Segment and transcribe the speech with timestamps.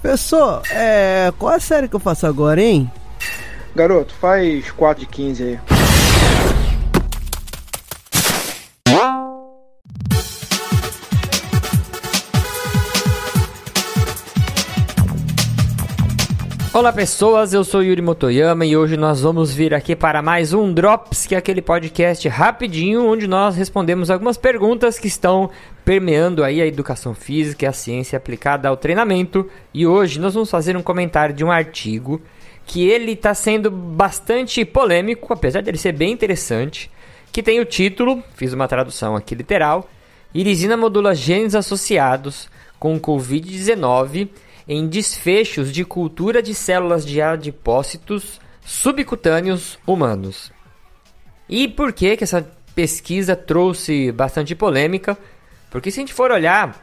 [0.00, 2.90] Professor, é, qual a série que eu faço agora, hein?
[3.74, 5.58] Garoto, faz 4 de 15 aí.
[16.78, 20.72] Olá pessoas, eu sou Yuri Motoyama e hoje nós vamos vir aqui para mais um
[20.72, 25.50] Drops, que é aquele podcast rapidinho onde nós respondemos algumas perguntas que estão
[25.88, 29.48] permeando aí a educação física e a ciência aplicada ao treinamento.
[29.72, 32.20] E hoje nós vamos fazer um comentário de um artigo
[32.66, 36.90] que ele está sendo bastante polêmico, apesar de ele ser bem interessante,
[37.32, 39.88] que tem o título, fiz uma tradução aqui literal,
[40.34, 44.28] Irisina modula genes associados com Covid-19
[44.68, 50.52] em desfechos de cultura de células de adipócitos subcutâneos humanos.
[51.48, 55.16] E por que, que essa pesquisa trouxe bastante polêmica?
[55.70, 56.82] Porque se a gente for olhar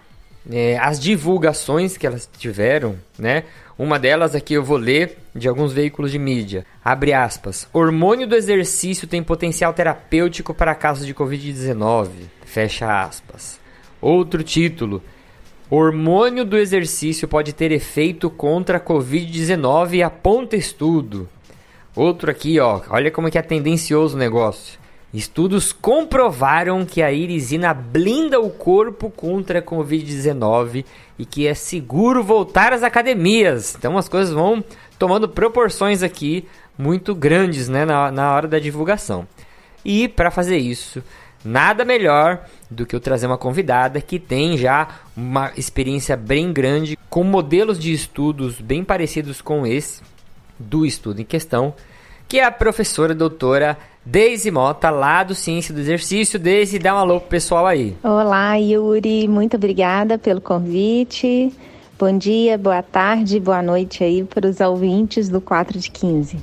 [0.52, 3.44] é, as divulgações que elas tiveram, né?
[3.78, 6.66] Uma delas aqui eu vou ler de alguns veículos de mídia.
[6.84, 7.68] Abre aspas.
[7.74, 12.08] Hormônio do exercício tem potencial terapêutico para casos de Covid-19.
[12.46, 13.60] Fecha aspas.
[14.00, 15.04] Outro título.
[15.70, 21.28] Hormônio do exercício pode ter efeito contra a Covid-19 e aponta estudo.
[21.96, 22.82] Outro aqui, ó.
[22.90, 24.80] Olha como é que é tendencioso o negócio.
[25.16, 30.84] Estudos comprovaram que a irisina blinda o corpo contra a Covid-19
[31.18, 33.76] e que é seguro voltar às academias.
[33.76, 34.62] Então as coisas vão
[35.00, 36.46] tomando proporções aqui
[36.78, 39.26] muito grandes né, na, na hora da divulgação.
[39.86, 41.02] E para fazer isso,
[41.46, 47.00] nada melhor do que eu trazer uma convidada que tem já uma experiência bem grande
[47.10, 50.02] com modelos de estudos bem parecidos com esse
[50.60, 51.74] do estudo em questão,
[52.28, 56.38] que é a professora doutora Deise Mota, lá do Ciência do Exercício.
[56.38, 57.96] Deise, dá um alô pro pessoal aí.
[58.04, 61.52] Olá, Yuri, muito obrigada pelo convite.
[61.98, 66.38] Bom dia, boa tarde, boa noite aí para os ouvintes do 4 de 15.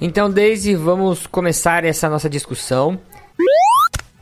[0.00, 2.98] Então, Deise, vamos começar essa nossa discussão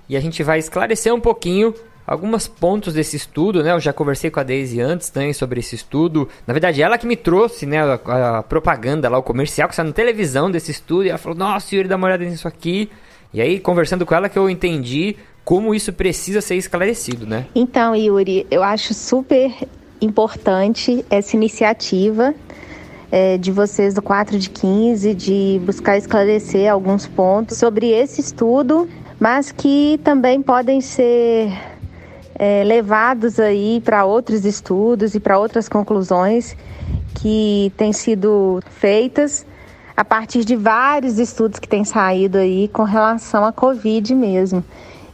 [0.09, 1.75] e a gente vai esclarecer um pouquinho
[2.07, 3.73] alguns pontos desse estudo, né?
[3.73, 6.29] Eu já conversei com a Daisy antes também sobre esse estudo.
[6.47, 9.85] Na verdade, ela que me trouxe, né, a, a propaganda lá, o comercial que está
[9.85, 11.05] na televisão desse estudo.
[11.05, 12.91] E ela falou: Nossa, Yuri, dá uma olhada nisso aqui.
[13.33, 17.47] E aí, conversando com ela, que eu entendi como isso precisa ser esclarecido, né?
[17.55, 19.53] Então, Yuri, eu acho super
[20.01, 22.35] importante essa iniciativa
[23.11, 28.89] é, de vocês do 4 de 15 de buscar esclarecer alguns pontos sobre esse estudo
[29.19, 31.51] mas que também podem ser
[32.35, 36.57] é, levados aí para outros estudos e para outras conclusões
[37.15, 39.47] que têm sido feitas
[39.97, 44.65] a partir de vários estudos que têm saído aí com relação à Covid mesmo.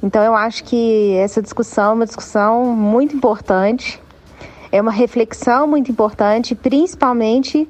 [0.03, 4.01] Então eu acho que essa discussão é uma discussão muito importante,
[4.73, 7.69] é uma reflexão muito importante, principalmente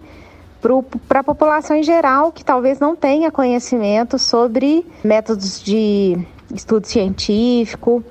[1.09, 6.19] para a população em geral que talvez não tenha conhecimento sobre métodos de
[6.55, 8.05] estudo científico,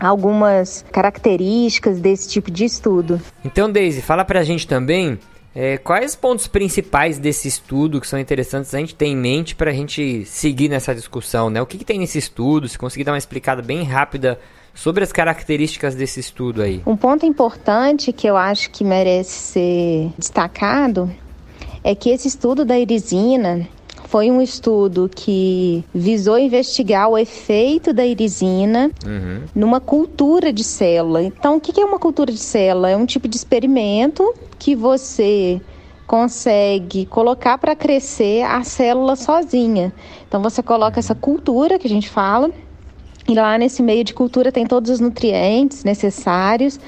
[0.00, 3.20] algumas características desse tipo de estudo.
[3.44, 5.18] Então, Daisy, fala para a gente também
[5.54, 9.70] é, quais pontos principais desse estudo que são interessantes a gente ter em mente para
[9.70, 11.60] a gente seguir nessa discussão, né?
[11.60, 12.68] O que, que tem nesse estudo?
[12.68, 14.38] Se conseguir dar uma explicada bem rápida
[14.72, 16.80] sobre as características desse estudo aí.
[16.86, 21.10] Um ponto importante que eu acho que merece ser destacado
[21.82, 23.68] é que esse estudo da irisina
[24.10, 29.42] foi um estudo que visou investigar o efeito da irisina uhum.
[29.54, 31.22] numa cultura de célula.
[31.22, 32.90] Então, o que é uma cultura de célula?
[32.90, 35.60] É um tipo de experimento que você
[36.08, 39.92] consegue colocar para crescer a célula sozinha.
[40.26, 42.50] Então, você coloca essa cultura que a gente fala,
[43.28, 46.80] e lá nesse meio de cultura tem todos os nutrientes necessários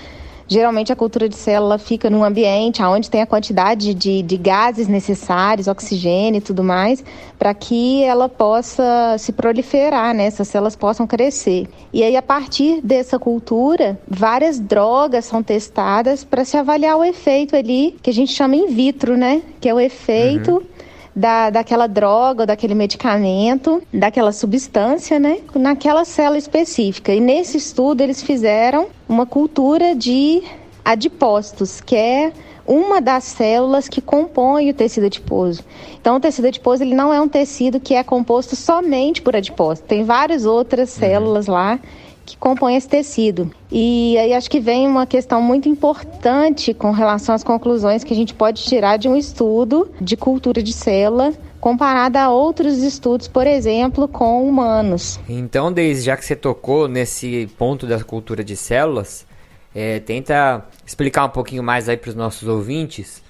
[0.53, 4.87] Geralmente a cultura de célula fica num ambiente onde tem a quantidade de, de gases
[4.87, 7.03] necessários, oxigênio e tudo mais,
[7.39, 10.27] para que ela possa se proliferar, né?
[10.27, 11.67] Essas células possam crescer.
[11.91, 17.57] E aí, a partir dessa cultura, várias drogas são testadas para se avaliar o efeito
[17.57, 19.41] ali, que a gente chama in vitro, né?
[19.59, 20.57] Que é o efeito.
[20.57, 20.72] Uhum
[21.15, 27.13] da, daquela droga, daquele medicamento, daquela substância, né, naquela célula específica.
[27.13, 30.43] E nesse estudo eles fizeram uma cultura de
[30.85, 32.33] adipócitos, que é
[32.67, 35.65] uma das células que compõe o tecido adiposo.
[36.01, 39.89] Então, o tecido adiposo ele não é um tecido que é composto somente por adipócitos.
[39.89, 41.01] Tem várias outras uhum.
[41.01, 41.79] células lá
[42.25, 43.51] que compõem esse tecido.
[43.71, 48.17] E aí acho que vem uma questão muito importante com relação às conclusões que a
[48.17, 53.47] gente pode tirar de um estudo de cultura de célula comparada a outros estudos, por
[53.47, 55.21] exemplo, com humanos.
[55.29, 59.25] Então, desde já que você tocou nesse ponto da cultura de células,
[59.73, 63.23] é, tenta explicar um pouquinho mais aí para os nossos ouvintes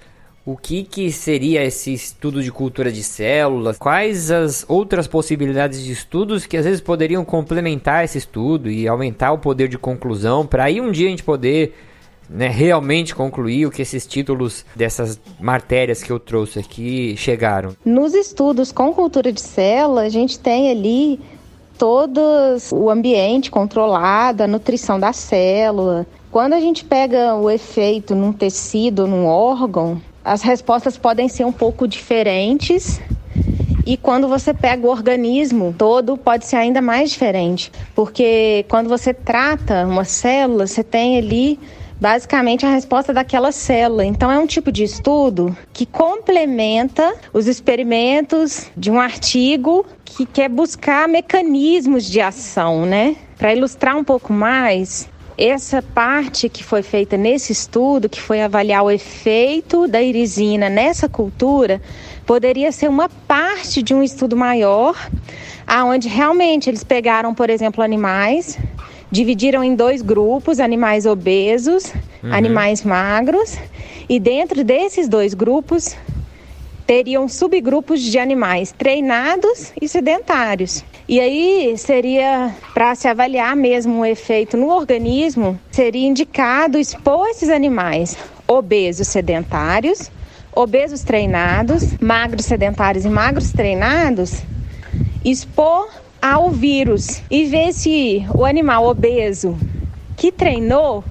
[0.44, 3.78] O que, que seria esse estudo de cultura de células?
[3.78, 9.30] Quais as outras possibilidades de estudos que às vezes poderiam complementar esse estudo e aumentar
[9.30, 11.72] o poder de conclusão para aí um dia a gente poder
[12.28, 17.76] né, realmente concluir o que esses títulos dessas matérias que eu trouxe aqui chegaram?
[17.84, 21.20] Nos estudos com cultura de célula, a gente tem ali
[21.78, 22.20] todo
[22.72, 26.04] o ambiente controlado, a nutrição da célula.
[26.32, 31.52] Quando a gente pega o efeito num tecido, num órgão, as respostas podem ser um
[31.52, 33.00] pouco diferentes.
[33.84, 37.72] E quando você pega o organismo todo, pode ser ainda mais diferente.
[37.94, 41.58] Porque quando você trata uma célula, você tem ali
[42.00, 44.04] basicamente a resposta daquela célula.
[44.04, 50.48] Então é um tipo de estudo que complementa os experimentos de um artigo que quer
[50.48, 53.16] buscar mecanismos de ação, né?
[53.38, 58.82] Para ilustrar um pouco mais, essa parte que foi feita nesse estudo, que foi avaliar
[58.84, 61.81] o efeito da irisina nessa cultura,
[62.26, 64.96] poderia ser uma parte de um estudo maior,
[65.67, 68.58] aonde realmente eles pegaram, por exemplo, animais
[69.11, 71.93] dividiram em dois grupos, animais obesos,
[72.23, 72.32] uhum.
[72.32, 73.58] animais magros,
[74.08, 75.94] e dentro desses dois grupos
[76.92, 80.84] teriam subgrupos de animais treinados e sedentários.
[81.08, 87.48] E aí seria para se avaliar mesmo o efeito no organismo, seria indicado expor esses
[87.48, 88.14] animais
[88.46, 90.10] obesos sedentários,
[90.54, 94.42] obesos treinados, magros sedentários e magros treinados,
[95.24, 95.88] expor
[96.20, 99.56] ao vírus e ver se o animal obeso
[100.14, 101.02] que treinou,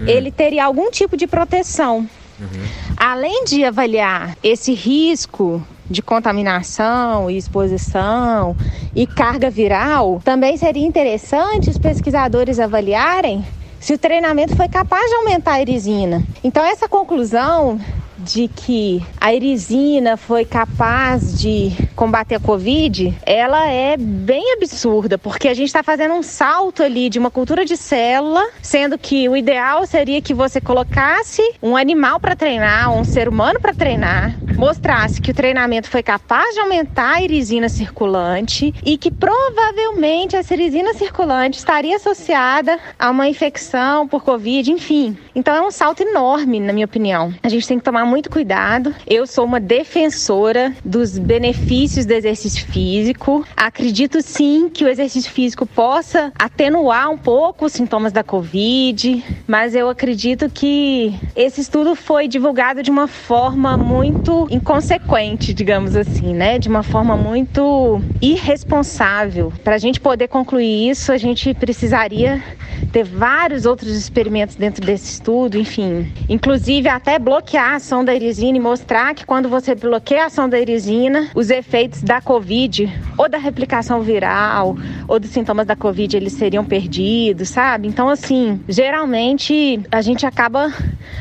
[0.00, 0.04] hum.
[0.04, 2.08] ele teria algum tipo de proteção.
[2.40, 2.66] Uhum.
[2.96, 8.56] Além de avaliar esse risco de contaminação e exposição
[8.94, 13.44] e carga viral, também seria interessante os pesquisadores avaliarem
[13.80, 16.22] se o treinamento foi capaz de aumentar a irisina.
[16.42, 17.80] Então, essa conclusão
[18.18, 25.48] de que a irisina foi capaz de combater a Covid, ela é bem absurda, porque
[25.48, 29.36] a gente está fazendo um salto ali de uma cultura de célula, sendo que o
[29.36, 35.20] ideal seria que você colocasse um animal para treinar, um ser humano para treinar, mostrasse
[35.20, 40.92] que o treinamento foi capaz de aumentar a irisina circulante e que provavelmente essa irisina
[40.94, 45.16] circulante estaria associada a uma infecção por Covid, enfim.
[45.32, 47.32] Então é um salto enorme, na minha opinião.
[47.40, 48.92] A gente tem que tomar muito cuidado.
[49.06, 53.44] Eu sou uma defensora dos benefícios do exercício físico.
[53.56, 59.76] Acredito sim que o exercício físico possa atenuar um pouco os sintomas da Covid, mas
[59.76, 66.58] eu acredito que esse estudo foi divulgado de uma forma muito inconsequente, digamos assim, né?
[66.58, 69.52] De uma forma muito irresponsável.
[69.62, 72.42] Para a gente poder concluir isso, a gente precisaria
[72.92, 76.12] ter vários outros experimentos dentro desse estudo, enfim.
[76.28, 80.48] Inclusive até bloquear a ação da irisina e mostrar que quando você bloqueia a ação
[80.48, 86.16] da irisina, os efeitos da Covid ou da replicação viral ou dos sintomas da Covid
[86.16, 87.88] eles seriam perdidos, sabe?
[87.88, 90.72] Então, assim, geralmente a gente acaba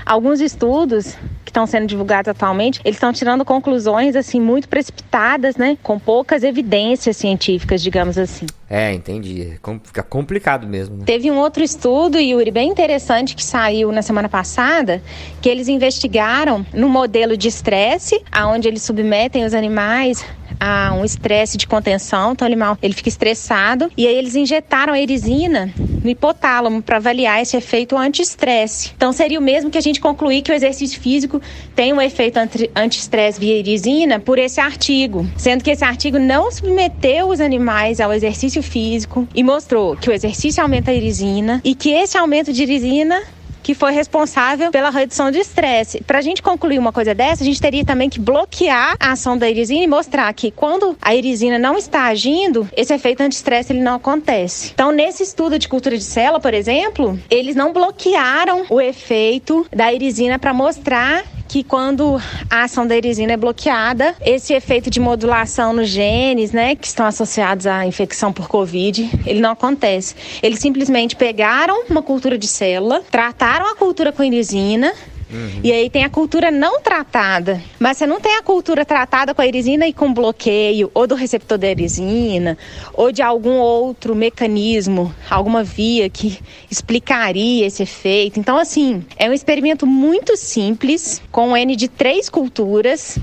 [0.06, 5.78] alguns estudos que estão sendo divulgados atualmente, eles estão tirando conclusões assim muito precipitadas, né,
[5.82, 8.46] com poucas evidências científicas, digamos assim.
[8.70, 9.58] É, entendi.
[9.86, 10.98] Fica complicado mesmo.
[10.98, 11.04] Né?
[11.06, 15.02] Teve um outro estudo, Yuri, bem interessante que saiu na semana passada,
[15.42, 20.26] que eles investigaram no modelo de estresse, aonde eles submetem os animais
[20.60, 24.92] a um estresse de contenção, então o animal ele fica estressado e aí eles injetaram
[24.92, 25.72] a erisina
[26.04, 28.92] no hipotálamo para avaliar esse efeito anti-estresse.
[28.96, 31.42] Então seria o mesmo que a gente concluir que o exercício físico
[31.76, 32.38] tem um efeito
[32.76, 38.14] anti-estresse via erisina por esse artigo, sendo que esse artigo não submeteu os animais ao
[38.14, 42.64] exercício físico e mostrou que o exercício aumenta a irisina e que esse aumento de
[42.64, 43.22] irisina
[43.68, 46.02] que foi responsável pela redução de estresse.
[46.08, 49.38] Para a gente concluir uma coisa dessa, a gente teria também que bloquear a ação
[49.38, 53.82] da irisina e mostrar que quando a irisina não está agindo, esse efeito anti-estresse ele
[53.82, 54.72] não acontece.
[54.74, 59.92] Então, nesse estudo de cultura de célula, por exemplo, eles não bloquearam o efeito da
[59.92, 65.74] irisina para mostrar que quando a ação da erisina é bloqueada, esse efeito de modulação
[65.74, 70.16] nos genes, né, que estão associados à infecção por Covid, ele não acontece.
[70.44, 74.94] Eles simplesmente pegaram uma cultura de célula, trataram a cultura com erisina
[75.30, 75.60] Uhum.
[75.64, 77.62] E aí tem a cultura não tratada.
[77.80, 81.16] Mas você não tem a cultura tratada com a erisina e com bloqueio, ou do
[81.16, 82.58] receptor da erisina,
[82.94, 88.40] ou de algum outro mecanismo, alguma via que explicaria esse efeito.
[88.40, 93.18] Então, assim, é um experimento muito simples, com N de três culturas,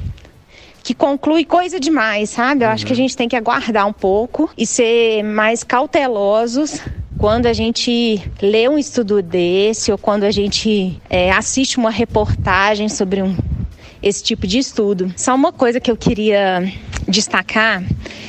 [0.82, 2.62] que conclui coisa demais, sabe?
[2.62, 2.74] Eu uhum.
[2.74, 3.02] acho que a uhum.
[3.02, 6.80] gente tem que aguardar um pouco e ser mais cautelosos
[7.18, 12.88] quando a gente lê um estudo desse ou quando a gente é, assiste uma reportagem
[12.88, 13.36] sobre um
[14.02, 15.12] esse tipo de estudo.
[15.16, 16.70] Só uma coisa que eu queria
[17.08, 17.82] destacar,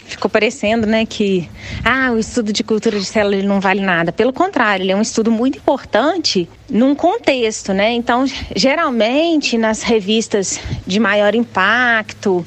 [0.06, 1.50] ficou parecendo, né, que
[1.84, 4.14] ah, o estudo de cultura de célula ele não vale nada.
[4.14, 7.92] Pelo contrário, ele é um estudo muito importante num contexto, né?
[7.92, 8.26] Então,
[8.56, 12.46] geralmente nas revistas de maior impacto,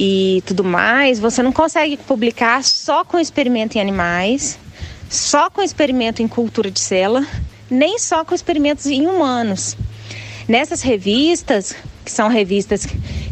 [0.00, 4.56] e tudo mais, você não consegue publicar só com experimento em animais,
[5.08, 7.26] só com experimento em cultura de célula,
[7.70, 9.76] nem só com experimentos em humanos.
[10.46, 11.74] Nessas revistas,
[12.04, 12.86] que são revistas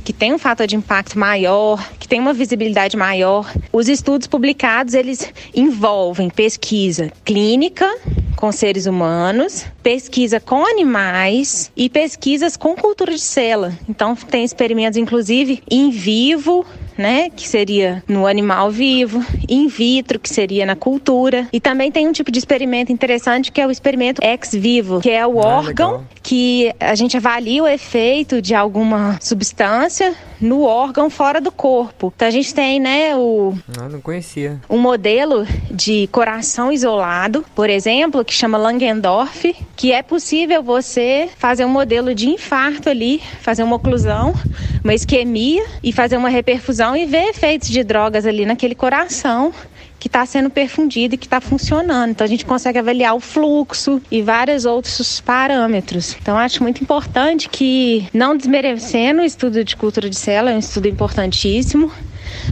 [0.05, 4.95] que têm um fator de impacto maior, que têm uma visibilidade maior, os estudos publicados
[4.95, 7.91] eles envolvem pesquisa clínica
[8.37, 13.73] com seres humanos, pesquisa com animais e pesquisas com cultura de célula.
[13.89, 16.65] Então tem experimentos inclusive em vivo
[16.97, 22.09] né, que seria no animal vivo, in vitro, que seria na cultura, e também tem
[22.09, 25.47] um tipo de experimento interessante que é o experimento ex vivo, que é o ah,
[25.47, 26.05] órgão legal.
[26.23, 32.13] que a gente avalia o efeito de alguma substância no órgão fora do corpo.
[32.15, 33.55] Então a gente tem, né, o
[33.91, 34.61] não conhecia.
[34.69, 41.65] Um modelo de coração isolado, por exemplo, que chama Langendorf, que é possível você fazer
[41.65, 44.35] um modelo de infarto ali, fazer uma oclusão,
[44.83, 49.53] uma isquemia e fazer uma reperfusão e ver efeitos de drogas ali naquele coração
[49.99, 52.11] que está sendo perfundido e que está funcionando.
[52.11, 56.17] Então a gente consegue avaliar o fluxo e vários outros parâmetros.
[56.21, 60.61] Então acho muito importante que, não desmerecendo o estudo de cultura de célula, é um
[60.61, 61.91] estudo importantíssimo,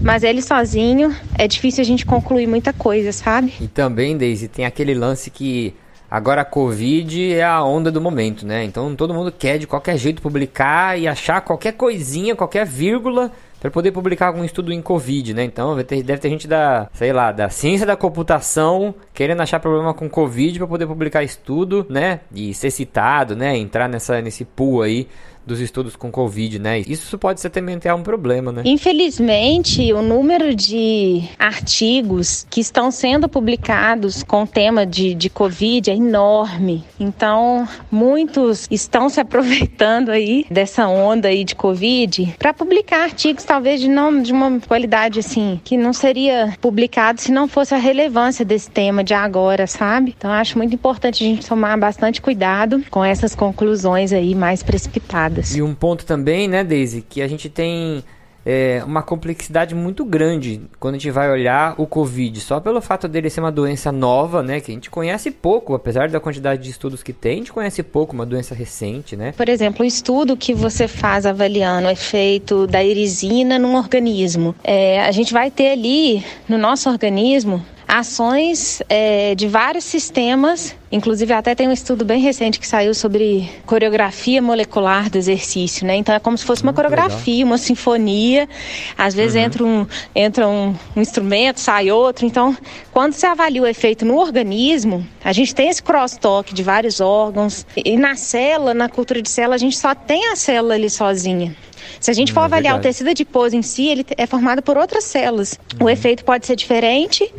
[0.02, 3.52] mas ele sozinho é difícil a gente concluir muita coisa, sabe?
[3.60, 5.74] E também, Daisy, tem aquele lance que
[6.14, 8.62] Agora a Covid é a onda do momento, né?
[8.62, 13.32] Então todo mundo quer de qualquer jeito publicar e achar qualquer coisinha, qualquer vírgula
[13.64, 15.42] para poder publicar algum estudo em Covid, né?
[15.42, 20.10] Então deve ter gente da, sei lá, da ciência da computação querendo achar problema com
[20.10, 22.20] Covid para poder publicar estudo, né?
[22.34, 23.56] E ser citado, né?
[23.56, 25.08] Entrar nessa, nesse pool aí
[25.46, 26.80] dos estudos com Covid, né?
[26.80, 28.62] Isso pode ser também ter um problema, né?
[28.64, 35.94] Infelizmente, o número de artigos que estão sendo publicados com tema de, de Covid é
[35.94, 36.84] enorme.
[36.98, 43.80] Então, muitos estão se aproveitando aí dessa onda aí de Covid para publicar artigos talvez
[43.80, 48.44] de não de uma qualidade assim que não seria publicado se não fosse a relevância
[48.44, 50.14] desse tema de agora, sabe?
[50.16, 55.54] Então, acho muito importante a gente tomar bastante cuidado com essas conclusões aí mais precipitadas.
[55.54, 58.02] E um ponto também, né, Daisy, que a gente tem
[58.44, 62.40] é, uma complexidade muito grande quando a gente vai olhar o Covid.
[62.40, 64.60] Só pelo fato dele ser uma doença nova, né?
[64.60, 67.82] Que a gente conhece pouco, apesar da quantidade de estudos que tem, a gente conhece
[67.82, 69.32] pouco, uma doença recente, né?
[69.36, 74.54] Por exemplo, o estudo que você faz avaliando o efeito da irisina num organismo.
[74.62, 81.32] É, a gente vai ter ali no nosso organismo ações é, de vários sistemas, inclusive
[81.32, 85.96] até tem um estudo bem recente que saiu sobre coreografia molecular do exercício, né?
[85.96, 87.46] Então é como se fosse uma hum, coreografia, legal.
[87.48, 88.48] uma sinfonia.
[88.96, 89.42] Às vezes uhum.
[89.42, 92.26] entra, um, entra um, um instrumento, sai outro.
[92.26, 92.56] Então,
[92.92, 97.66] quando você avalia o efeito no organismo, a gente tem esse crosstalk de vários órgãos.
[97.76, 101.54] E na célula, na cultura de célula, a gente só tem a célula ali sozinha.
[102.00, 102.88] Se a gente for hum, avaliar verdade.
[102.88, 105.58] o tecido adiposo em si, ele é formado por outras células.
[105.78, 105.86] Uhum.
[105.86, 107.32] O efeito pode ser diferente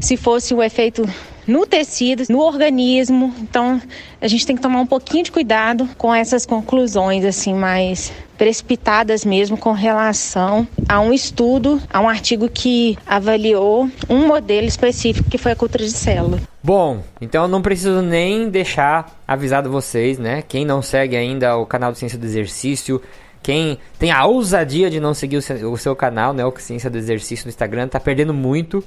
[0.00, 1.08] se fosse o efeito
[1.46, 3.34] no tecido, no organismo.
[3.40, 3.80] Então,
[4.20, 9.24] a gente tem que tomar um pouquinho de cuidado com essas conclusões assim mais precipitadas
[9.24, 15.38] mesmo com relação a um estudo, a um artigo que avaliou um modelo específico que
[15.38, 16.40] foi a cultura de célula.
[16.62, 20.42] Bom, então eu não preciso nem deixar avisado vocês, né?
[20.42, 23.00] Quem não segue ainda o canal do Ciência do Exercício,
[23.42, 26.88] quem tem a ousadia de não seguir o seu, o seu canal, né, o Ciência
[26.88, 28.82] do Exercício no Instagram, tá perdendo muito.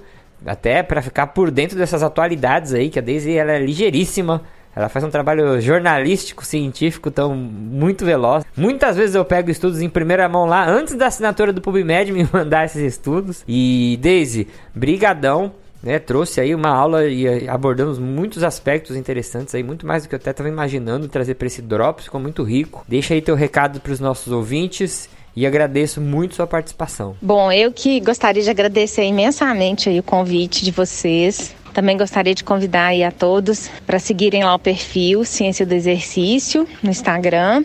[0.45, 4.41] Até para ficar por dentro dessas atualidades aí, que a Daisy ela é ligeiríssima.
[4.75, 8.43] Ela faz um trabalho jornalístico, científico, tão muito veloz.
[8.57, 12.27] Muitas vezes eu pego estudos em primeira mão lá, antes da assinatura do PubMed me
[12.31, 13.43] mandar esses estudos.
[13.47, 15.53] E Daisy, brigadão
[15.85, 20.09] né, trouxe aí uma aula e eh, abordamos muitos aspectos interessantes aí, muito mais do
[20.09, 22.83] que eu até estava imaginando trazer para esse Drops, ficou muito rico.
[22.87, 27.15] Deixa aí teu recado para os nossos ouvintes e agradeço muito sua participação.
[27.21, 31.55] Bom, eu que gostaria de agradecer imensamente aí o convite de vocês.
[31.71, 36.67] Também gostaria de convidar aí a todos para seguirem lá o perfil Ciência do Exercício
[36.81, 37.63] no Instagram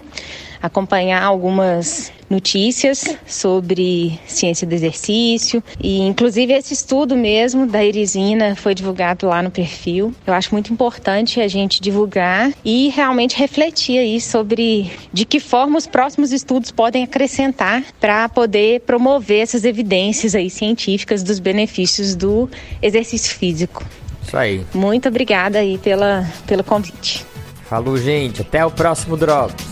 [0.63, 8.73] acompanhar algumas notícias sobre ciência do exercício e inclusive esse estudo mesmo da irisina foi
[8.73, 10.15] divulgado lá no perfil.
[10.25, 15.77] Eu acho muito importante a gente divulgar e realmente refletir aí sobre de que forma
[15.77, 22.49] os próximos estudos podem acrescentar para poder promover essas evidências aí científicas dos benefícios do
[22.81, 23.85] exercício físico.
[24.23, 24.65] Isso aí.
[24.73, 27.27] Muito obrigada aí pela, pelo convite.
[27.65, 28.43] Falou, gente.
[28.43, 29.70] Até o próximo Drops.